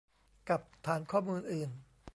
[0.49, 1.69] กับฐานข้อมูลอื่น